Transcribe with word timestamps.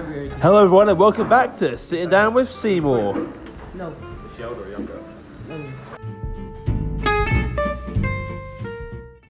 Hello, 0.00 0.64
everyone, 0.64 0.88
and 0.88 0.98
welcome 0.98 1.28
back 1.28 1.54
to 1.56 1.76
Sitting 1.76 2.08
Down 2.08 2.32
with 2.32 2.50
Seymour. 2.50 3.14
No. 3.74 3.94